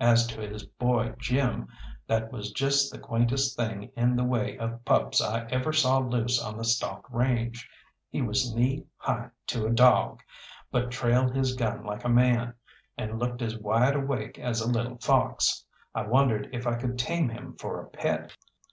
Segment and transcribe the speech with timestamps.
[0.00, 1.68] As to his boy Jim,
[2.08, 6.42] that was just the quaintest thing in the way of pups I ever saw loose
[6.42, 7.70] on the stock range.
[8.10, 10.22] He was knee high to a dawg,
[10.72, 12.54] but trailed his gun like a man,
[12.98, 15.64] and looked as wide awake as a little fox.
[15.94, 18.36] I wondered if I could tame him for a pet.